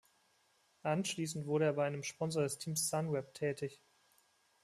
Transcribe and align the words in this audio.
Anschließend 0.81 1.45
wurde 1.45 1.65
er 1.65 1.73
bei 1.73 1.85
einem 1.85 2.01
Sponsor 2.01 2.41
des 2.41 2.57
Teams 2.57 2.89
Sunweb 2.89 3.35
tätig. 3.35 3.83